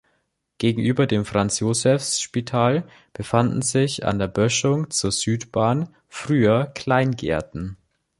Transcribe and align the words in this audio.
Gegenüber 0.57 1.05
dem 1.05 1.25
Franz-Josefs-Spital 1.25 2.87
befanden 3.13 3.61
sich 3.61 4.03
an 4.03 4.17
der 4.17 4.27
Böschung 4.29 4.89
zur 4.89 5.11
Südbahn 5.11 5.89
früher 6.09 6.65
Kleingärten. 6.73 7.77